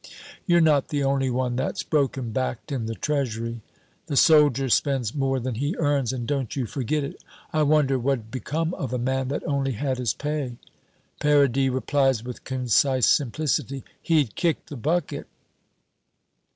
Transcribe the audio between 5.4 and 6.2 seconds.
he earns,